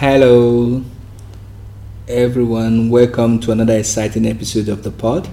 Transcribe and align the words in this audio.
Hello, 0.00 0.82
everyone. 2.08 2.88
Welcome 2.88 3.38
to 3.40 3.52
another 3.52 3.76
exciting 3.76 4.24
episode 4.24 4.70
of 4.70 4.82
the 4.82 4.90
pod. 4.90 5.28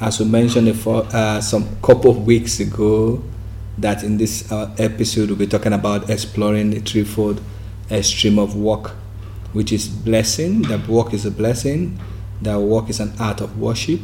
As 0.00 0.18
we 0.18 0.24
mentioned 0.24 0.68
before, 0.68 1.04
uh, 1.12 1.42
some 1.42 1.76
couple 1.82 2.12
of 2.12 2.24
weeks 2.24 2.60
ago, 2.60 3.22
that 3.76 4.02
in 4.02 4.16
this 4.16 4.50
uh, 4.50 4.74
episode 4.78 5.28
we'll 5.28 5.36
be 5.36 5.46
talking 5.46 5.74
about 5.74 6.08
exploring 6.08 6.70
the 6.70 6.80
threefold 6.80 7.42
uh, 7.90 8.00
stream 8.00 8.38
of 8.38 8.56
work, 8.56 8.92
which 9.52 9.70
is 9.70 9.86
blessing. 9.86 10.62
That 10.62 10.88
work 10.88 11.12
is 11.12 11.26
a 11.26 11.30
blessing. 11.30 12.00
That 12.40 12.60
work 12.60 12.88
is 12.88 13.00
an 13.00 13.12
art 13.20 13.42
of 13.42 13.58
worship, 13.58 14.00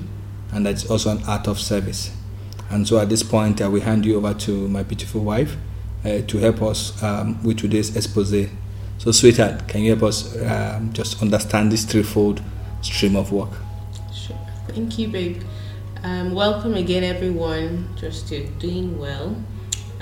and 0.52 0.66
that's 0.66 0.90
also 0.90 1.12
an 1.12 1.22
art 1.26 1.48
of 1.48 1.58
service. 1.58 2.14
And 2.68 2.86
so, 2.86 2.98
at 2.98 3.08
this 3.08 3.22
point, 3.22 3.62
I 3.62 3.68
will 3.68 3.80
hand 3.80 4.04
you 4.04 4.18
over 4.18 4.34
to 4.34 4.68
my 4.68 4.82
beautiful 4.82 5.22
wife 5.24 5.56
uh, 6.04 6.18
to 6.18 6.36
help 6.36 6.60
us 6.60 7.02
um, 7.02 7.42
with 7.42 7.60
today's 7.60 7.96
expose. 7.96 8.50
So, 9.00 9.12
sweetheart, 9.12 9.66
can 9.66 9.80
you 9.80 9.92
help 9.92 10.02
us 10.02 10.36
um, 10.42 10.92
just 10.92 11.22
understand 11.22 11.72
this 11.72 11.86
threefold 11.86 12.42
stream 12.82 13.16
of 13.16 13.32
work? 13.32 13.48
Sure. 14.12 14.36
Thank 14.68 14.98
you, 14.98 15.08
babe. 15.08 15.42
Um, 16.02 16.34
welcome 16.34 16.74
again, 16.74 17.02
everyone. 17.02 17.88
Trust 17.98 18.30
you're 18.30 18.46
doing 18.58 18.98
well. 18.98 19.42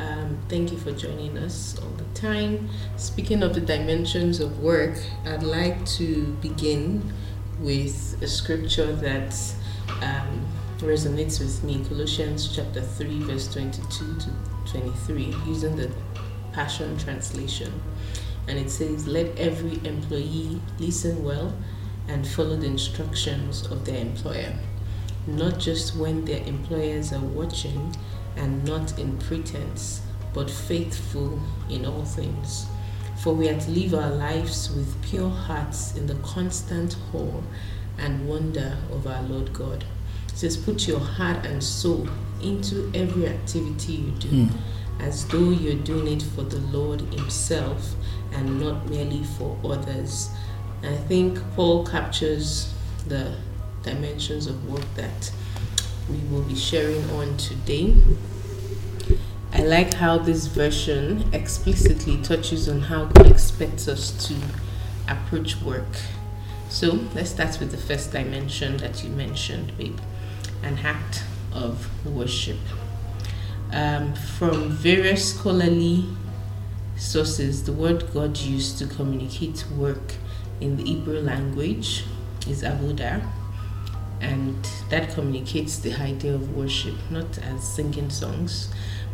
Um, 0.01 0.37
thank 0.48 0.73
you 0.73 0.79
for 0.79 0.91
joining 0.91 1.39
us 1.39 1.79
all 1.80 1.91
the 1.91 2.20
time. 2.20 2.69
Speaking 2.97 3.45
of 3.45 3.55
the 3.55 3.61
dimensions 3.61 4.41
of 4.41 4.59
work, 4.59 4.98
I'd 5.25 5.45
like 5.45 5.87
to 5.98 6.37
begin 6.42 7.12
with 7.61 8.20
a 8.20 8.27
scripture 8.27 8.92
that 8.97 9.33
um, 10.03 10.45
resonates 10.78 11.39
with 11.39 11.62
me 11.62 11.84
Colossians 11.89 12.53
chapter 12.53 12.80
3, 12.80 13.20
verse 13.20 13.47
22 13.47 14.17
to 14.19 14.30
23, 14.73 15.37
using 15.47 15.77
the 15.77 15.89
Passion 16.53 16.98
Translation 16.98 17.73
and 18.48 18.59
it 18.59 18.70
says, 18.70 19.07
Let 19.07 19.38
every 19.38 19.75
employee 19.87 20.61
listen 20.79 21.23
well 21.23 21.55
and 22.09 22.27
follow 22.27 22.56
the 22.56 22.67
instructions 22.67 23.67
of 23.67 23.84
their 23.84 24.00
employer, 24.00 24.55
not 25.27 25.59
just 25.59 25.95
when 25.95 26.25
their 26.25 26.42
employers 26.45 27.12
are 27.12 27.20
watching 27.20 27.95
and 28.37 28.64
not 28.64 28.98
in 28.98 29.19
pretense, 29.19 30.00
but 30.33 30.50
faithful 30.50 31.39
in 31.69 31.84
all 31.84 32.05
things. 32.05 32.67
For 33.22 33.34
we 33.34 33.48
are 33.48 33.61
to 33.61 33.70
live 33.70 33.95
our 33.95 34.11
lives 34.11 34.70
with 34.75 35.03
pure 35.03 35.28
hearts 35.28 35.97
in 35.97 36.06
the 36.06 36.15
constant 36.17 36.97
awe 37.12 37.42
and 37.98 38.28
wonder 38.28 38.78
of 38.91 39.06
our 39.06 39.22
Lord 39.22 39.53
God. 39.53 39.84
It 40.28 40.39
says, 40.39 40.56
Put 40.56 40.89
your 40.89 41.00
heart 41.00 41.44
and 41.44 41.62
soul 41.62 42.09
into 42.42 42.91
every 42.94 43.27
activity 43.27 43.94
you 43.94 44.11
do, 44.12 44.28
mm. 44.28 44.50
as 45.00 45.27
though 45.27 45.50
you're 45.50 45.75
doing 45.75 46.06
it 46.06 46.22
for 46.22 46.42
the 46.42 46.61
Lord 46.61 47.00
Himself 47.12 47.97
and 48.33 48.61
not 48.61 48.89
merely 48.89 49.25
for 49.25 49.59
others. 49.65 50.31
And 50.83 50.95
I 50.95 50.98
think 50.98 51.39
Paul 51.55 51.87
captures 51.87 52.73
the 53.07 53.37
dimensions 53.83 54.47
of 54.47 54.69
work 54.71 54.84
that 54.95 55.33
we 56.11 56.19
will 56.31 56.43
be 56.43 56.55
sharing 56.55 57.09
on 57.11 57.37
today. 57.37 57.95
I 59.53 59.62
like 59.62 59.95
how 59.95 60.19
this 60.19 60.47
version 60.47 61.25
explicitly 61.33 62.19
touches 62.23 62.69
on 62.69 62.83
how 62.83 63.06
God 63.06 63.31
expects 63.31 63.89
us 63.89 64.27
to 64.29 64.34
approach 65.09 65.61
work. 65.62 65.97
So 66.69 67.01
let's 67.15 67.31
start 67.31 67.59
with 67.59 67.71
the 67.71 67.79
first 67.79 68.12
dimension 68.12 68.77
that 68.79 69.03
you 69.03 69.11
mentioned, 69.11 69.77
babe 69.79 69.99
an 70.62 70.79
act 70.79 71.25
of 71.53 71.89
worship. 72.06 72.59
Um, 73.73 74.15
from 74.15 74.71
various 74.71 75.34
scholarly 75.34 76.06
sources, 76.98 77.64
the 77.64 77.72
word 77.72 78.12
God 78.12 78.36
used 78.36 78.78
to 78.78 78.86
communicate 78.86 79.64
work 79.77 80.14
in 80.60 80.77
the 80.77 80.84
Hebrew 80.84 81.20
language 81.20 82.04
is 82.48 82.62
avodah, 82.62 83.24
and 84.20 84.68
that 84.91 85.14
communicates 85.14 85.78
the 85.78 85.94
idea 85.94 86.34
of 86.34 86.56
worship, 86.56 86.94
not 87.10 87.38
as 87.38 87.62
singing 87.62 88.10
songs, 88.10 88.72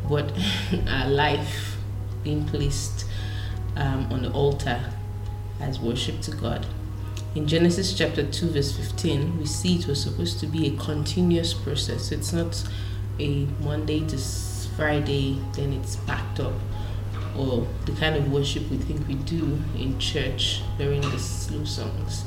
but 0.08 0.32
a 0.88 1.08
life 1.08 1.76
being 2.22 2.46
placed 2.46 3.04
um, 3.76 4.10
on 4.10 4.22
the 4.22 4.32
altar 4.32 4.80
as 5.60 5.78
worship 5.78 6.20
to 6.22 6.30
God. 6.30 6.66
In 7.34 7.46
Genesis 7.46 7.92
chapter 7.92 8.24
2, 8.24 8.50
verse 8.50 8.76
15, 8.76 9.38
we 9.38 9.44
see 9.44 9.76
it 9.76 9.86
was 9.86 10.02
supposed 10.02 10.40
to 10.40 10.46
be 10.46 10.68
a 10.68 10.76
continuous 10.78 11.52
process. 11.52 12.12
It's 12.12 12.32
not 12.32 12.66
a 13.18 13.44
Monday 13.60 14.06
to 14.06 14.18
Friday, 14.76 15.40
then 15.54 15.72
it's 15.72 15.96
packed 15.96 16.40
up 16.40 16.54
or 17.36 17.66
the 17.86 17.92
kind 17.92 18.16
of 18.16 18.30
worship 18.30 18.68
we 18.70 18.76
think 18.76 19.06
we 19.08 19.14
do 19.14 19.58
in 19.76 19.98
church 19.98 20.62
during 20.78 21.00
the 21.00 21.18
slow 21.18 21.64
songs, 21.64 22.24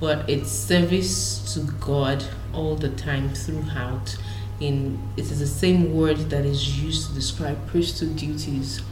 but 0.00 0.28
it's 0.28 0.50
service 0.50 1.54
to 1.54 1.60
God 1.80 2.24
all 2.52 2.76
the 2.76 2.90
time 2.90 3.30
throughout. 3.30 4.16
In 4.60 5.02
it 5.16 5.22
is 5.30 5.40
the 5.40 5.46
same 5.46 5.94
word 5.94 6.18
that 6.30 6.44
is 6.44 6.80
used 6.80 7.08
to 7.08 7.14
describe 7.14 7.66
priesthood 7.66 8.16
duties 8.16 8.82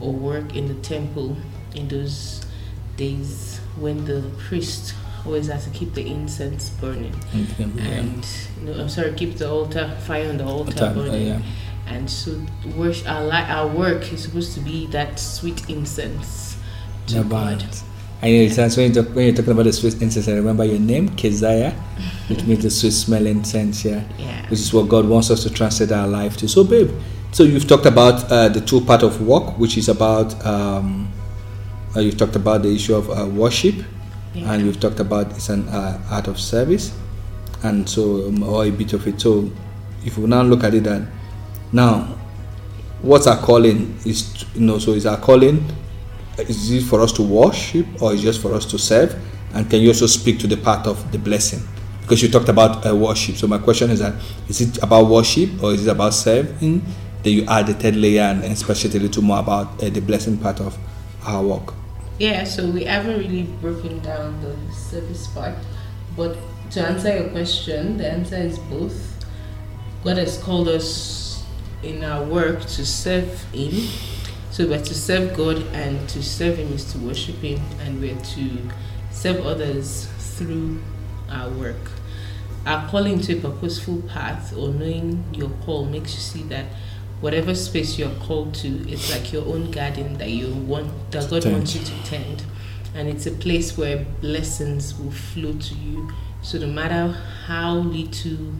or 0.00 0.12
work 0.12 0.56
in 0.56 0.66
the 0.66 0.80
temple 0.82 1.36
in 1.74 1.88
those 1.88 2.44
days 2.96 3.60
when 3.78 4.04
the 4.04 4.22
priest 4.48 4.94
always 5.24 5.46
has 5.46 5.64
to 5.64 5.70
keep 5.70 5.94
the 5.94 6.04
incense 6.04 6.70
burning 6.70 7.14
and 7.78 8.26
know, 8.62 8.72
I'm 8.72 8.88
sorry, 8.88 9.12
keep 9.14 9.36
the 9.36 9.48
altar 9.48 9.96
fire 10.04 10.28
on 10.28 10.38
the 10.38 10.44
altar, 10.44 10.84
altar 10.84 10.94
burning. 10.94 11.32
Uh, 11.32 11.38
yeah 11.38 11.42
and 11.92 12.10
so 12.10 12.40
worship 12.76 13.08
our 13.08 13.24
li- 13.24 13.48
our 13.48 13.68
work 13.68 14.12
is 14.12 14.22
supposed 14.22 14.54
to 14.54 14.60
be 14.60 14.86
that 14.86 15.18
sweet 15.18 15.68
incense 15.68 16.56
to 17.06 17.16
yeah, 17.16 17.22
God. 17.24 17.64
I 18.22 18.28
know 18.30 18.42
it 18.42 18.52
sounds 18.52 18.76
when, 18.76 18.94
you 18.94 19.02
talk, 19.02 19.14
when 19.14 19.26
you're 19.26 19.34
talking 19.34 19.52
about 19.52 19.64
the 19.64 19.72
sweet 19.72 20.00
incense, 20.00 20.28
I 20.28 20.34
remember 20.34 20.64
your 20.64 20.78
name, 20.78 21.08
Keziah, 21.16 21.72
which 22.28 22.44
means 22.46 22.62
the 22.62 22.70
sweet 22.70 22.92
smelling 22.92 23.38
incense, 23.38 23.84
yeah, 23.84 24.04
yeah. 24.16 24.48
Which 24.48 24.60
is 24.60 24.72
what 24.72 24.88
God 24.88 25.08
wants 25.08 25.30
us 25.30 25.42
to 25.42 25.50
translate 25.50 25.90
our 25.90 26.06
life 26.06 26.36
to. 26.36 26.48
So, 26.48 26.62
babe, 26.62 26.90
so 27.32 27.42
you've 27.42 27.66
talked 27.66 27.86
about 27.86 28.30
uh, 28.30 28.48
the 28.48 28.60
two 28.60 28.80
part 28.80 29.02
of 29.02 29.20
work, 29.26 29.58
which 29.58 29.76
is 29.76 29.88
about 29.88 30.44
um, 30.46 31.12
uh, 31.96 32.00
you've 32.00 32.16
talked 32.16 32.36
about 32.36 32.62
the 32.62 32.72
issue 32.72 32.94
of 32.94 33.10
uh, 33.10 33.26
worship, 33.26 33.74
yeah. 34.34 34.52
and 34.52 34.64
you've 34.64 34.78
talked 34.78 35.00
about 35.00 35.30
it's 35.32 35.48
an 35.48 35.68
uh, 35.68 36.00
art 36.08 36.28
of 36.28 36.38
service, 36.38 36.96
and 37.64 37.88
so 37.88 38.28
um, 38.28 38.44
or 38.44 38.64
a 38.66 38.70
bit 38.70 38.92
of 38.92 39.04
it. 39.08 39.20
So, 39.20 39.50
if 40.04 40.16
we 40.16 40.26
now 40.26 40.42
look 40.42 40.62
at 40.62 40.74
it, 40.74 40.84
that 40.84 41.02
now, 41.72 42.18
what's 43.00 43.26
our 43.26 43.38
calling 43.38 43.96
is 44.04 44.44
you 44.54 44.60
know 44.60 44.78
so 44.78 44.92
is 44.92 45.06
our 45.06 45.16
calling 45.16 45.64
is 46.38 46.70
it 46.70 46.82
for 46.84 47.00
us 47.00 47.12
to 47.12 47.22
worship 47.22 47.86
or 48.00 48.12
is 48.12 48.20
it 48.20 48.24
just 48.24 48.40
for 48.40 48.54
us 48.54 48.64
to 48.66 48.78
serve? 48.78 49.14
And 49.54 49.68
can 49.68 49.80
you 49.80 49.88
also 49.88 50.06
speak 50.06 50.38
to 50.40 50.46
the 50.46 50.56
part 50.56 50.86
of 50.86 51.12
the 51.12 51.18
blessing? 51.18 51.60
Because 52.00 52.22
you 52.22 52.28
talked 52.28 52.48
about 52.48 52.86
uh, 52.86 52.96
worship. 52.96 53.36
So 53.36 53.46
my 53.46 53.58
question 53.58 53.90
is 53.90 54.00
that 54.00 54.14
is 54.48 54.60
it 54.60 54.82
about 54.82 55.06
worship 55.06 55.62
or 55.62 55.72
is 55.72 55.86
it 55.86 55.90
about 55.90 56.14
serving? 56.14 56.82
Then 57.22 57.32
you 57.32 57.44
add 57.46 57.66
the 57.66 57.74
third 57.74 57.96
layer 57.96 58.22
and 58.22 58.44
especially 58.44 58.98
a 58.98 59.02
little 59.02 59.22
more 59.22 59.38
about 59.38 59.82
uh, 59.82 59.90
the 59.90 60.00
blessing 60.00 60.38
part 60.38 60.60
of 60.60 60.76
our 61.24 61.42
work. 61.42 61.74
Yeah, 62.18 62.44
so 62.44 62.68
we 62.70 62.84
haven't 62.84 63.18
really 63.18 63.44
broken 63.60 64.00
down 64.00 64.40
the 64.42 64.56
service 64.74 65.26
part, 65.28 65.54
but 66.16 66.36
to 66.70 66.86
answer 66.86 67.16
your 67.16 67.30
question, 67.30 67.96
the 67.96 68.10
answer 68.10 68.36
is 68.36 68.58
both. 68.58 69.24
God 70.04 70.18
has 70.18 70.38
called 70.38 70.68
us 70.68 71.21
in 71.82 72.04
our 72.04 72.24
work 72.24 72.60
to 72.60 72.86
serve 72.86 73.42
Him. 73.52 73.88
So 74.50 74.66
we're 74.68 74.84
to 74.84 74.94
serve 74.94 75.36
God, 75.36 75.62
and 75.72 76.08
to 76.10 76.22
serve 76.22 76.58
Him 76.58 76.72
is 76.72 76.90
to 76.92 76.98
worship 76.98 77.36
Him, 77.36 77.60
and 77.80 78.00
we're 78.00 78.20
to 78.20 78.70
serve 79.10 79.44
others 79.46 80.08
through 80.18 80.80
our 81.30 81.48
work. 81.50 81.90
Our 82.66 82.88
calling 82.88 83.20
to 83.22 83.38
a 83.38 83.40
purposeful 83.40 84.02
path 84.02 84.56
or 84.56 84.68
knowing 84.68 85.24
your 85.32 85.50
call 85.64 85.84
makes 85.84 86.14
you 86.14 86.20
see 86.20 86.42
that 86.44 86.66
whatever 87.20 87.54
space 87.54 87.98
you're 87.98 88.14
called 88.20 88.54
to, 88.56 88.68
it's 88.88 89.10
like 89.10 89.32
your 89.32 89.44
own 89.46 89.70
garden 89.70 90.18
that 90.18 90.30
you 90.30 90.52
want 90.52 91.10
that 91.10 91.28
God 91.30 91.42
tend. 91.42 91.54
wants 91.54 91.74
you 91.74 91.84
to 91.84 92.04
tend. 92.04 92.44
And 92.94 93.08
it's 93.08 93.26
a 93.26 93.30
place 93.30 93.78
where 93.78 94.04
blessings 94.20 94.98
will 94.98 95.10
flow 95.10 95.54
to 95.54 95.74
you. 95.74 96.12
So 96.42 96.58
no 96.58 96.66
matter 96.66 97.16
how 97.46 97.74
little 97.76 98.52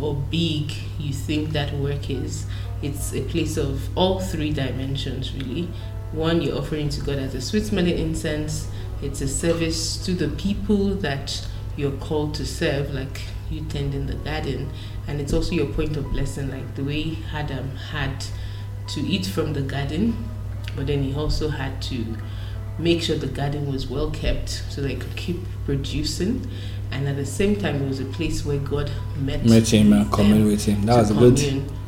or 0.00 0.14
big 0.14 0.72
you 0.98 1.12
think 1.12 1.50
that 1.50 1.72
work 1.74 2.10
is, 2.10 2.46
it's 2.82 3.14
a 3.14 3.22
place 3.22 3.56
of 3.56 3.88
all 3.96 4.20
three 4.20 4.52
dimensions 4.52 5.34
really. 5.34 5.68
One, 6.12 6.42
you're 6.42 6.58
offering 6.58 6.88
to 6.90 7.00
God 7.00 7.18
as 7.18 7.34
a 7.34 7.40
sweet 7.40 7.64
smelling 7.64 7.98
incense, 7.98 8.68
it's 9.02 9.20
a 9.20 9.28
service 9.28 10.04
to 10.04 10.12
the 10.12 10.28
people 10.28 10.94
that 10.96 11.46
you're 11.76 11.96
called 11.98 12.34
to 12.34 12.46
serve, 12.46 12.94
like 12.94 13.22
you 13.50 13.64
tending 13.64 14.06
the 14.06 14.14
garden, 14.14 14.70
and 15.06 15.20
it's 15.20 15.32
also 15.32 15.52
your 15.52 15.66
point 15.66 15.96
of 15.96 16.10
blessing, 16.12 16.50
like 16.50 16.74
the 16.76 16.84
way 16.84 17.18
Adam 17.32 17.76
had 17.76 18.24
to 18.88 19.00
eat 19.00 19.26
from 19.26 19.52
the 19.52 19.62
garden, 19.62 20.28
but 20.76 20.86
then 20.86 21.02
he 21.02 21.14
also 21.14 21.48
had 21.48 21.82
to 21.82 22.16
make 22.78 23.02
sure 23.02 23.16
the 23.16 23.26
garden 23.26 23.70
was 23.72 23.88
well 23.88 24.10
kept 24.10 24.48
so 24.68 24.80
they 24.80 24.94
could 24.96 25.14
keep 25.16 25.38
producing 25.64 26.46
and 26.90 27.06
at 27.08 27.16
the 27.16 27.26
same 27.26 27.56
time 27.56 27.76
it 27.82 27.88
was 27.88 28.00
a 28.00 28.04
place 28.06 28.44
where 28.44 28.58
God 28.58 28.90
met 29.20 29.44
met 29.44 29.68
him 29.72 29.92
and 29.92 30.10
communed 30.12 30.46
with 30.46 30.64
him. 30.64 30.82
That 30.86 30.96
was 30.98 31.10
a 31.10 31.14
good 31.14 31.38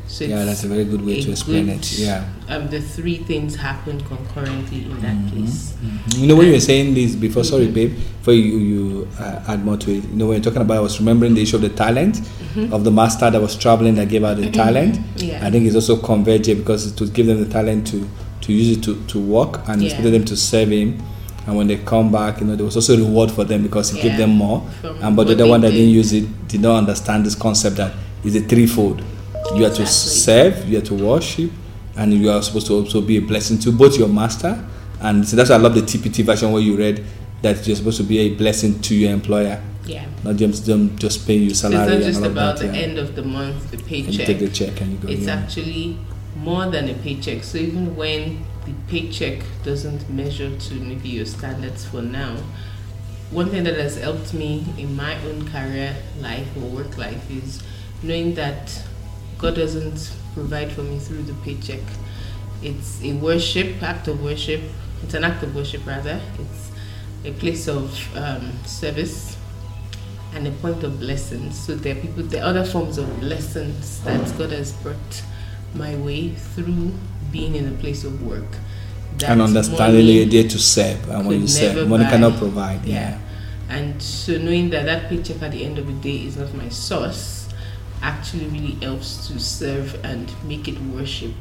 So 0.07 0.23
yeah, 0.23 0.45
that's 0.45 0.63
a 0.63 0.69
very 0.69 0.85
good 0.85 1.05
way 1.05 1.19
to 1.21 1.31
explain 1.31 1.65
good- 1.65 1.79
it. 1.79 1.99
Yeah. 1.99 2.23
Um, 2.47 2.69
the 2.69 2.79
three 2.79 3.17
things 3.17 3.55
happened 3.57 4.05
concurrently 4.05 4.83
in 4.85 5.01
that 5.01 5.15
Mhm. 5.17 5.29
place. 5.31 5.73
Mhm. 5.83 6.21
You 6.21 6.27
know, 6.27 6.35
when 6.37 6.47
you 6.47 6.53
were 6.53 6.61
saying 6.61 6.93
this 6.93 7.13
before, 7.15 7.43
sorry, 7.43 7.67
Mhm. 7.67 7.73
babe, 7.73 7.91
before 8.19 8.33
you, 8.33 8.57
you 8.57 9.07
uh, 9.19 9.41
add 9.51 9.65
more 9.65 9.75
to 9.75 9.91
it, 9.91 10.03
you 10.09 10.15
know, 10.17 10.27
when 10.27 10.35
you're 10.37 10.43
talking 10.45 10.61
about, 10.61 10.77
I 10.77 10.79
was 10.79 10.97
remembering 10.99 11.33
the 11.35 11.41
issue 11.41 11.57
of 11.57 11.61
the 11.61 11.69
talent 11.69 12.21
Mhm. 12.55 12.71
of 12.71 12.85
the 12.85 12.91
master 12.91 13.29
that 13.29 13.41
was 13.41 13.57
traveling 13.57 13.95
that 13.95 14.07
gave 14.07 14.23
out 14.23 14.37
the 14.37 14.49
talent. 14.49 14.97
Yeah. 15.17 15.45
I 15.45 15.51
think 15.51 15.65
it's 15.65 15.75
also 15.75 15.97
converged 15.97 16.55
because 16.55 16.85
it 16.87 16.97
would 17.01 17.11
give 17.13 17.27
them 17.27 17.39
the 17.43 17.49
talent 17.51 17.87
to, 17.87 18.07
to 18.47 18.53
use 18.53 18.77
it 18.77 18.83
to, 18.83 18.95
to 19.07 19.19
work 19.19 19.61
and 19.67 19.81
Yeah. 19.81 19.87
expected 19.89 20.13
them 20.13 20.25
to 20.25 20.35
serve 20.35 20.69
him. 20.69 20.97
And 21.45 21.55
when 21.55 21.67
they 21.67 21.77
come 21.77 22.11
back, 22.11 22.41
you 22.41 22.47
know, 22.47 22.55
there 22.55 22.65
was 22.65 22.75
also 22.75 22.95
a 22.95 22.97
reward 22.97 23.31
for 23.31 23.43
them 23.45 23.63
because 23.63 23.91
he 23.91 24.01
gave 24.01 24.17
them 24.17 24.31
more. 24.31 24.63
From 24.81 24.97
And 25.01 25.15
but 25.15 25.27
the 25.27 25.33
other 25.33 25.47
one 25.47 25.61
that 25.61 25.71
did. 25.71 25.77
didn't 25.77 25.93
use 25.93 26.11
it 26.13 26.47
did 26.47 26.61
not 26.61 26.77
understand 26.77 27.25
this 27.25 27.35
concept 27.35 27.77
that 27.77 27.93
is 28.25 28.35
a 28.35 28.41
threefold. 28.41 29.01
You 29.55 29.65
are 29.65 29.69
to 29.75 29.85
serve, 29.85 30.67
you 30.67 30.77
are 30.79 30.81
to 30.81 30.93
worship, 30.95 31.51
and 31.95 32.13
you 32.13 32.29
are 32.29 32.41
supposed 32.41 32.67
to 32.67 32.73
also 32.73 32.99
be 33.01 33.17
a 33.17 33.21
blessing 33.21 33.59
to 33.59 33.71
both 33.71 33.97
your 33.97 34.09
master 34.09 34.61
and 34.99 35.27
so 35.27 35.35
that's 35.35 35.49
why 35.51 35.55
I 35.57 35.59
love 35.59 35.75
the 35.75 35.81
TPT 35.81 36.23
version 36.25 36.51
where 36.51 36.61
you 36.61 36.75
read 36.75 37.03
that 37.43 37.65
you're 37.67 37.75
supposed 37.75 37.97
to 37.97 38.03
be 38.03 38.17
a 38.19 38.29
blessing 38.33 38.79
to 38.81 38.95
your 38.95 39.11
employer, 39.11 39.61
Yeah. 39.85 40.05
not 40.23 40.35
just 40.37 40.65
them 40.65 40.97
just 40.97 41.25
paying 41.27 41.43
you 41.43 41.53
salary 41.53 41.81
it's 41.83 41.91
not 41.91 42.07
just 42.07 42.17
and 42.17 42.25
all 42.25 42.31
about 42.31 42.53
of 42.55 42.59
the 42.61 42.65
yeah. 42.77 42.83
end 42.83 42.97
of 42.97 43.15
the 43.15 43.21
month, 43.21 43.69
the 43.71 43.77
And 43.77 43.91
you 43.91 44.03
paycheck. 44.05 44.25
take 44.27 44.39
the 44.39 44.49
check 44.49 44.81
and 44.81 44.91
you 44.93 44.97
go. 44.97 45.07
it's 45.07 45.27
yeah. 45.27 45.35
actually 45.35 45.97
more 46.37 46.67
than 46.67 46.89
a 46.89 46.93
paycheck. 46.93 47.43
So 47.43 47.57
even 47.57 47.95
when 47.95 48.45
the 48.65 48.73
paycheck 48.87 49.43
doesn't 49.63 50.09
measure 50.09 50.55
to 50.57 50.73
maybe 50.75 51.09
your 51.09 51.25
standards 51.25 51.85
for 51.85 52.01
now, 52.01 52.37
one 53.31 53.49
thing 53.49 53.63
that 53.65 53.75
has 53.75 53.97
helped 53.97 54.33
me 54.33 54.65
in 54.77 54.95
my 54.95 55.15
own 55.25 55.47
career 55.49 55.95
life 56.19 56.47
or 56.55 56.61
work 56.61 56.97
life 56.97 57.29
is 57.29 57.61
knowing 58.01 58.35
that 58.35 58.81
God 59.37 59.55
doesn't 59.55 60.13
provide 60.33 60.71
for 60.71 60.83
me 60.83 60.99
through 60.99 61.23
the 61.23 61.33
paycheck. 61.43 61.81
It's 62.61 63.03
a 63.03 63.13
worship, 63.13 63.81
act 63.83 64.07
of 64.07 64.23
worship. 64.23 64.61
It's 65.03 65.13
an 65.13 65.23
act 65.23 65.43
of 65.43 65.55
worship 65.55 65.85
rather. 65.85 66.21
It's 66.39 66.71
a 67.25 67.31
place 67.31 67.67
of 67.67 68.17
um, 68.17 68.53
service 68.65 69.37
and 70.33 70.47
a 70.47 70.51
point 70.51 70.83
of 70.83 70.99
blessings. 70.99 71.59
So 71.59 71.75
there 71.75 71.97
are 71.97 71.99
people, 71.99 72.23
there 72.23 72.43
are 72.43 72.47
other 72.47 72.63
forms 72.63 72.97
of 72.97 73.19
blessings 73.19 74.01
that 74.03 74.37
God 74.37 74.51
has 74.51 74.71
brought 74.71 75.23
my 75.77 75.95
way 75.95 76.29
through 76.29 76.91
being 77.31 77.55
in 77.55 77.67
a 77.67 77.77
place 77.77 78.03
of 78.03 78.23
work. 78.23 78.45
that 79.17 79.31
and 79.31 79.41
understanding 79.41 80.05
money 80.05 80.23
you're 80.23 80.25
there 80.25 80.49
to 80.49 80.59
serve 80.59 81.09
and 81.09 81.27
when 81.27 81.41
you 81.41 81.47
serve, 81.47 81.87
money 81.87 82.03
buy. 82.03 82.11
cannot 82.11 82.37
provide. 82.37 82.85
Yeah. 82.85 82.93
Yeah. 82.93 83.19
And 83.69 84.01
so 84.01 84.37
knowing 84.37 84.69
that 84.69 84.85
that 84.85 85.09
paycheck 85.09 85.41
at 85.41 85.51
the 85.51 85.65
end 85.65 85.77
of 85.77 85.87
the 85.87 85.93
day 85.93 86.25
is 86.25 86.37
not 86.37 86.53
my 86.53 86.69
source 86.69 87.49
actually 88.01 88.45
really 88.47 88.73
helps 88.81 89.27
to 89.27 89.39
serve 89.39 89.99
and 90.05 90.31
make 90.45 90.67
it 90.67 90.79
worship. 90.93 91.31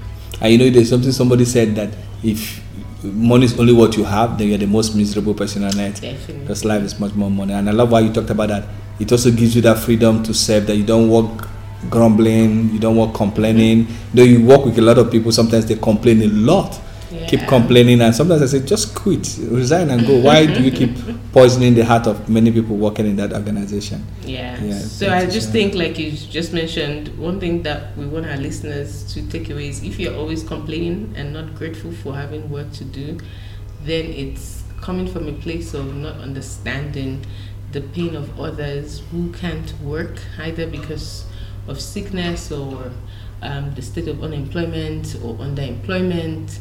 And 0.41 0.53
you 0.53 0.59
know, 0.59 0.71
there's 0.71 0.91
something 0.91 1.12
somebody 1.12 1.44
said 1.44 1.75
that 1.77 1.94
if 2.23 2.62
money 3.03 3.44
is 3.44 3.59
only 3.61 3.73
what 3.73 3.97
you 3.97 4.05
have, 4.05 4.38
then 4.38 4.49
you're 4.49 4.59
the 4.59 4.67
most 4.67 4.97
miserable 4.97 5.35
person 5.35 5.65
on 5.65 5.79
earth. 5.79 6.00
Definitely. 6.00 6.41
Because 6.41 6.65
life 6.65 6.83
is 6.83 6.99
much 6.99 7.15
more 7.15 7.31
money. 7.31 7.53
And 7.53 7.69
I 7.69 7.73
love 7.73 7.93
why 7.93 8.00
you 8.00 8.12
talked 8.12 8.31
about 8.31 8.49
that. 8.49 8.65
It 8.99 9.12
also 9.12 9.31
gives 9.31 9.55
you 9.55 9.62
that 9.62 9.79
freedom 9.79 10.23
to 10.25 10.35
serve, 10.35 10.67
that 10.67 10.77
you 10.77 10.85
don't 10.85 11.09
work 11.09 11.49
grumbling, 11.91 12.71
you 12.71 12.79
don't 12.79 12.97
work 12.97 13.15
complaining. 13.15 13.87
Though 14.12 14.23
you 14.23 14.44
work 14.44 14.65
with 14.65 14.79
a 14.79 14.83
lot 14.83 14.99
of 14.99 15.11
people, 15.11 15.33
sometimes 15.33 15.67
they 15.67 15.77
complain 15.77 16.23
a 16.23 16.29
lot. 16.29 16.81
Keep 17.29 17.49
complaining, 17.49 18.00
and 18.03 18.15
sometimes 18.15 18.43
I 18.43 18.47
say, 18.47 18.65
just 18.65 18.94
quit, 18.94 19.38
resign, 19.49 19.91
and 19.91 20.06
go. 20.06 20.21
Why 20.21 20.47
do 20.47 20.62
you 20.62 20.71
keep 20.71 20.97
poisoning 21.33 21.75
the 21.75 21.85
heart 21.85 22.06
of 22.06 22.29
many 22.29 22.53
people 22.53 22.77
working 22.77 23.06
in 23.06 23.17
that 23.17 23.33
organization? 23.33 24.06
Yeah. 24.23 24.62
Yeah, 24.62 24.79
so 24.79 25.11
I 25.11 25.27
just 25.27 25.50
think, 25.50 25.75
like 25.75 25.99
you 25.99 26.12
just 26.12 26.53
mentioned, 26.53 27.17
one 27.19 27.41
thing 27.41 27.62
that 27.62 27.97
we 27.97 28.06
want 28.06 28.27
our 28.27 28.37
listeners 28.37 29.12
to 29.15 29.27
take 29.29 29.50
away 29.50 29.69
is 29.69 29.83
if 29.83 29.99
you're 29.99 30.15
always 30.15 30.44
complaining 30.44 31.15
and 31.17 31.33
not 31.33 31.56
grateful 31.56 31.91
for 31.91 32.15
having 32.15 32.49
work 32.49 32.71
to 32.75 32.85
do, 32.85 33.19
then 33.83 34.06
it's 34.06 34.62
coming 34.81 35.09
from 35.09 35.27
a 35.27 35.33
place 35.33 35.75
of 35.75 35.97
not 35.97 36.17
understanding 36.19 37.25
the 37.73 37.81
pain 37.81 38.15
of 38.15 38.38
others 38.38 39.03
who 39.11 39.33
can't 39.33 39.75
work 39.81 40.21
either 40.38 40.67
because 40.67 41.25
of 41.68 41.80
sickness 41.80 42.50
or 42.52 42.90
um, 43.42 43.74
the 43.74 43.82
state 43.82 44.08
of 44.08 44.22
unemployment 44.22 45.16
or 45.22 45.34
underemployment 45.36 46.58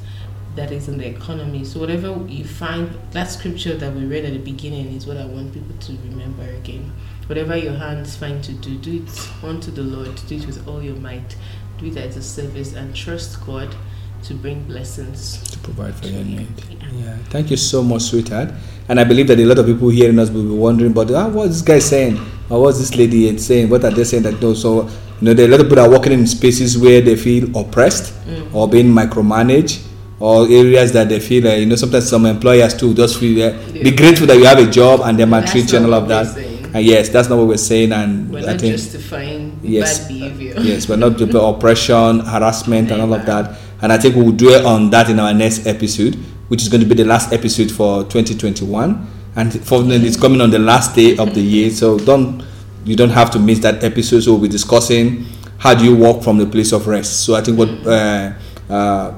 that 0.55 0.71
is 0.71 0.87
in 0.87 0.97
the 0.97 1.07
economy. 1.07 1.63
So 1.65 1.79
whatever 1.79 2.07
you 2.27 2.45
find, 2.45 2.97
that 3.11 3.29
scripture 3.29 3.75
that 3.75 3.93
we 3.93 4.05
read 4.05 4.25
at 4.25 4.33
the 4.33 4.39
beginning 4.39 4.93
is 4.93 5.05
what 5.05 5.17
I 5.17 5.25
want 5.25 5.53
people 5.53 5.75
to 5.77 5.91
remember 6.09 6.43
again. 6.43 6.93
Whatever 7.27 7.57
your 7.57 7.73
hands 7.73 8.15
find 8.15 8.43
to 8.43 8.53
do, 8.53 8.77
do 8.77 9.03
it 9.03 9.43
unto 9.43 9.71
the 9.71 9.81
Lord. 9.81 10.15
Do 10.27 10.35
it 10.35 10.45
with 10.45 10.67
all 10.67 10.81
your 10.81 10.95
might. 10.95 11.35
Do 11.77 11.87
it 11.87 11.97
as 11.97 12.15
a 12.15 12.23
service 12.23 12.73
and 12.73 12.95
trust 12.95 13.45
God 13.45 13.75
to 14.23 14.33
bring 14.33 14.63
blessings. 14.63 15.41
to 15.51 15.59
provide 15.59 15.95
for 15.95 16.07
your 16.07 16.23
need. 16.23 16.47
Yeah. 16.69 16.89
Yeah, 16.93 17.17
thank 17.29 17.51
you 17.51 17.57
so 17.57 17.83
much, 17.83 18.03
sweetheart. 18.03 18.49
And 18.87 18.99
I 18.99 19.03
believe 19.03 19.27
that 19.27 19.39
a 19.39 19.45
lot 19.45 19.59
of 19.59 19.65
people 19.65 19.89
hearing 19.89 20.19
us 20.19 20.29
will 20.29 20.43
be 20.43 20.49
wondering, 20.49 20.93
but 20.93 21.11
ah, 21.11 21.27
what's 21.27 21.49
this 21.49 21.61
guy 21.61 21.79
saying? 21.79 22.19
Or 22.50 22.62
what's 22.62 22.80
this 22.80 22.95
lady 22.95 23.38
saying? 23.38 23.69
What 23.69 23.83
are 23.83 23.92
they 23.92 24.03
saying 24.03 24.24
that 24.24 24.42
no? 24.42 24.53
So, 24.53 24.83
you 24.83 24.89
know, 25.21 25.33
there 25.33 25.45
are 25.45 25.50
a 25.50 25.51
lot 25.51 25.62
of 25.62 25.68
people 25.69 25.80
are 25.83 25.89
working 25.89 26.12
in 26.13 26.27
spaces 26.27 26.77
where 26.77 27.01
they 27.01 27.15
feel 27.15 27.56
oppressed 27.57 28.13
Mm. 28.27 28.53
or 28.53 28.68
being 28.68 28.88
micromanaged 28.88 29.81
or 30.19 30.47
areas 30.47 30.92
that 30.94 31.09
they 31.09 31.19
feel, 31.19 31.47
uh, 31.47 31.53
you 31.56 31.65
know, 31.65 31.75
sometimes 31.75 32.07
some 32.09 32.25
employers 32.25 32.74
too 32.74 32.94
just 32.94 33.18
feel, 33.19 33.44
uh, 33.47 33.53
be 33.74 33.92
grateful 33.92 34.27
that 34.27 34.38
you 34.38 34.45
have 34.45 34.59
a 34.59 34.69
job 34.69 35.01
and 35.03 35.18
they 35.19 35.25
maltreat 35.25 35.71
you 35.71 35.77
and 35.77 35.86
all 35.88 35.94
of 35.95 36.07
that. 36.07 36.27
And 36.74 36.86
yes, 36.86 37.09
that's 37.09 37.30
not 37.30 37.38
what 37.38 37.47
we're 37.47 37.57
saying. 37.57 37.92
And 37.94 38.30
We're 38.31 38.39
I 38.39 38.51
not 38.53 38.59
think 38.62 38.75
justifying 38.75 39.59
Yes. 39.63 40.00
bad 40.00 40.07
behavior. 40.09 40.53
yes, 40.62 40.86
but 40.86 41.00
not 41.00 41.18
the 41.18 41.41
oppression, 41.51 42.19
harassment, 42.19 42.91
and 42.91 43.01
all 43.01 43.13
of 43.13 43.25
that. 43.25 43.57
And 43.81 43.91
I 43.94 43.98
think 43.98 44.15
we'll 44.15 44.31
dwell 44.31 44.68
on 44.68 44.89
that 44.91 45.09
in 45.09 45.19
our 45.19 45.33
next 45.33 45.65
episode, 45.68 46.15
which 46.50 46.62
is 46.62 46.69
going 46.69 46.81
to 46.81 46.88
be 46.88 46.95
the 46.95 47.06
last 47.06 47.31
episode 47.33 47.71
for 47.71 48.03
2021. 48.06 49.07
And 49.35 49.53
fortunately, 49.65 50.07
it's 50.07 50.17
coming 50.19 50.41
on 50.41 50.49
the 50.49 50.59
last 50.59 50.95
day 50.95 51.17
of 51.17 51.33
the 51.33 51.41
year, 51.41 51.69
so 51.69 51.97
don't 51.99 52.43
you 52.85 52.95
don't 52.95 53.09
have 53.09 53.31
to 53.31 53.39
miss 53.39 53.59
that 53.59 53.83
episode. 53.83 54.21
So 54.21 54.33
we'll 54.33 54.41
be 54.43 54.47
discussing 54.47 55.25
how 55.57 55.73
do 55.73 55.83
you 55.83 55.95
walk 55.95 56.23
from 56.23 56.37
the 56.37 56.45
place 56.45 56.71
of 56.71 56.87
rest. 56.87 57.25
So 57.25 57.35
I 57.35 57.41
think 57.41 57.57
what 57.57 57.69
uh, 57.85 58.33
uh, 58.69 59.13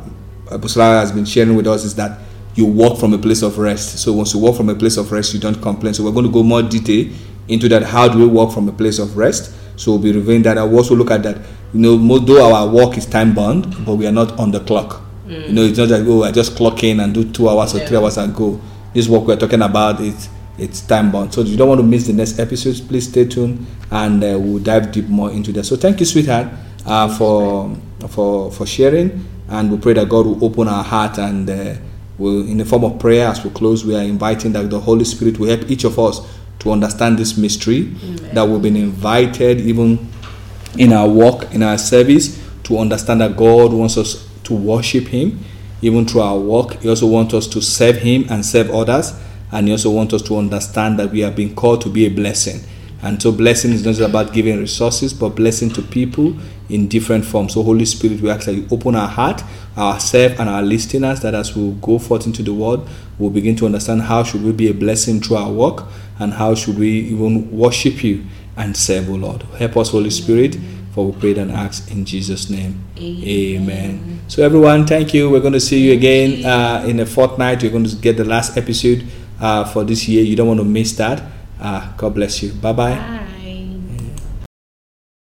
has 0.49 1.11
been 1.11 1.25
sharing 1.25 1.55
with 1.55 1.67
us 1.67 1.83
is 1.83 1.93
that 1.95 2.19
you 2.55 2.65
walk 2.65 2.99
from 2.99 3.13
a 3.13 3.17
place 3.17 3.41
of 3.43 3.57
rest. 3.57 3.99
So 3.99 4.13
once 4.13 4.33
you 4.33 4.39
walk 4.39 4.55
from 4.57 4.69
a 4.69 4.75
place 4.75 4.97
of 4.97 5.11
rest, 5.11 5.33
you 5.33 5.39
don't 5.39 5.61
complain. 5.61 5.93
So 5.93 6.03
we're 6.03 6.11
going 6.11 6.25
to 6.25 6.31
go 6.31 6.41
more 6.43 6.63
detail 6.63 7.13
into 7.47 7.69
that. 7.69 7.83
How 7.83 8.07
do 8.07 8.17
we 8.17 8.25
walk 8.25 8.53
from 8.53 8.67
a 8.67 8.71
place 8.71 8.97
of 8.99 9.17
rest? 9.17 9.53
So 9.79 9.91
we'll 9.91 10.01
be 10.01 10.11
reviewing 10.11 10.41
that. 10.43 10.57
I'll 10.57 10.75
also 10.75 10.95
look 10.95 11.11
at 11.11 11.21
that. 11.23 11.37
You 11.73 11.79
know, 11.81 12.17
though 12.19 12.53
our 12.53 12.67
work 12.67 12.97
is 12.97 13.05
time 13.05 13.35
bound, 13.35 13.85
but 13.85 13.95
we 13.95 14.07
are 14.07 14.11
not 14.11 14.39
on 14.39 14.51
the 14.51 14.61
clock. 14.61 15.01
You 15.27 15.53
know, 15.53 15.63
it's 15.63 15.77
not 15.77 15.89
like 15.89 16.03
oh, 16.07 16.23
I 16.23 16.31
just 16.31 16.55
clock 16.55 16.83
in 16.83 17.01
and 17.01 17.13
do 17.13 17.29
two 17.31 17.49
hours 17.49 17.75
or 17.75 17.85
three 17.85 17.97
hours 17.97 18.17
and 18.17 18.33
go. 18.33 18.59
This 18.93 19.07
work 19.07 19.27
we're 19.27 19.37
talking 19.37 19.61
about 19.61 19.99
is 20.01 20.29
it's 20.57 20.81
time 20.81 21.11
bound. 21.11 21.33
So 21.33 21.41
if 21.41 21.47
you 21.49 21.57
don't 21.57 21.69
want 21.69 21.79
to 21.79 21.85
miss 21.85 22.07
the 22.07 22.13
next 22.13 22.39
episodes, 22.39 22.81
please 22.81 23.07
stay 23.07 23.25
tuned 23.25 23.65
and 23.91 24.23
uh, 24.23 24.37
we'll 24.39 24.63
dive 24.63 24.91
deep 24.91 25.07
more 25.07 25.31
into 25.31 25.51
that. 25.53 25.65
So 25.65 25.75
thank 25.75 25.99
you, 25.99 26.05
sweetheart, 26.05 26.47
uh, 26.85 27.15
for 27.17 27.75
for 28.09 28.51
for 28.51 28.65
sharing, 28.65 29.25
and 29.49 29.71
we 29.71 29.77
pray 29.77 29.93
that 29.93 30.09
God 30.09 30.25
will 30.25 30.43
open 30.43 30.67
our 30.67 30.83
heart 30.83 31.17
and. 31.17 31.49
Uh, 31.49 31.75
will 32.17 32.47
in 32.47 32.57
the 32.57 32.65
form 32.65 32.83
of 32.83 32.99
prayer 32.99 33.27
as 33.27 33.43
we 33.43 33.49
close 33.51 33.85
we 33.85 33.95
are 33.95 34.01
inviting 34.03 34.51
that 34.53 34.69
the 34.69 34.79
holy 34.79 35.05
spirit 35.05 35.37
will 35.39 35.47
help 35.47 35.69
each 35.69 35.83
of 35.83 35.99
us 35.99 36.21
to 36.59 36.71
understand 36.71 37.17
this 37.17 37.37
mystery 37.37 37.93
Amen. 38.03 38.33
that 38.33 38.47
we've 38.47 38.61
been 38.61 38.75
invited 38.75 39.61
even 39.61 40.07
in 40.77 40.93
our 40.93 41.07
work 41.07 41.53
in 41.53 41.63
our 41.63 41.77
service 41.77 42.43
to 42.63 42.77
understand 42.79 43.21
that 43.21 43.37
god 43.37 43.71
wants 43.71 43.97
us 43.97 44.27
to 44.43 44.53
worship 44.53 45.05
him 45.05 45.39
even 45.81 46.05
through 46.05 46.21
our 46.21 46.37
work. 46.37 46.81
He 46.81 46.89
also 46.89 47.07
wants 47.07 47.33
us 47.33 47.47
to 47.47 47.61
serve 47.61 47.97
him 47.97 48.25
and 48.29 48.45
serve 48.45 48.71
others 48.71 49.13
and 49.51 49.67
he 49.67 49.71
also 49.71 49.91
wants 49.91 50.13
us 50.13 50.21
to 50.23 50.37
understand 50.37 50.99
that 50.99 51.11
we 51.11 51.23
are 51.23 51.31
being 51.31 51.55
called 51.55 51.81
to 51.81 51.89
be 51.89 52.05
a 52.05 52.09
blessing. 52.09 52.61
And 53.01 53.21
so 53.21 53.31
blessing 53.31 53.71
is 53.71 53.85
not 53.85 53.95
just 53.95 54.09
about 54.09 54.33
giving 54.33 54.59
resources 54.59 55.13
but 55.13 55.29
blessing 55.29 55.69
to 55.71 55.81
people 55.81 56.35
in 56.69 56.87
different 56.87 57.25
forms. 57.25 57.53
So 57.53 57.63
holy 57.63 57.85
spirit 57.85 58.21
we 58.21 58.29
ask 58.29 58.45
that 58.45 58.53
you 58.53 58.67
open 58.71 58.95
our 58.95 59.07
heart 59.07 59.43
ourselves 59.77 60.39
and 60.39 60.49
our 60.49 60.63
listeners 60.63 61.21
that 61.21 61.35
as 61.35 61.55
we 61.55 61.71
go 61.81 61.99
forth 61.99 62.25
into 62.25 62.41
the 62.41 62.53
world 62.53 62.89
we'll 63.19 63.29
begin 63.29 63.55
to 63.57 63.65
understand 63.65 64.01
how 64.01 64.23
should 64.23 64.43
we 64.43 64.51
be 64.51 64.69
a 64.69 64.73
blessing 64.73 65.21
through 65.21 65.37
our 65.37 65.51
work 65.51 65.85
and 66.19 66.33
how 66.33 66.55
should 66.55 66.77
we 66.77 66.89
even 66.89 67.51
worship 67.51 68.03
you 68.03 68.25
and 68.57 68.75
serve 68.75 69.09
o 69.09 69.13
lord. 69.13 69.43
Help 69.59 69.77
us 69.77 69.91
holy 69.91 70.09
spirit 70.09 70.57
for 70.97 71.05
we 71.05 71.19
prayed 71.21 71.37
and 71.37 71.51
asked 71.51 71.91
in 71.91 72.05
jesus 72.05 72.49
name. 72.49 72.81
Amen. 72.97 74.19
So 74.27 74.41
everyone 74.43 74.87
thank 74.87 75.13
you. 75.13 75.29
We're 75.29 75.45
going 75.45 75.53
to 75.53 75.61
see 75.61 75.77
you 75.85 75.93
again 75.93 76.43
uh, 76.43 76.83
in 76.89 76.99
a 76.99 77.05
fortnight. 77.05 77.61
You're 77.61 77.71
going 77.71 77.85
to 77.85 77.95
get 77.97 78.17
the 78.17 78.25
last 78.25 78.57
episode 78.57 79.05
uh, 79.39 79.63
for 79.65 79.83
this 79.83 80.07
year. 80.09 80.23
You 80.23 80.35
don't 80.35 80.47
want 80.47 80.59
to 80.59 80.65
miss 80.65 80.93
that. 80.97 81.21
Uh, 81.61 81.93
god 81.97 82.15
bless 82.15 82.41
you. 82.41 82.51
Bye 82.53 82.73
bye 82.73 82.95
Bye. 82.97 83.26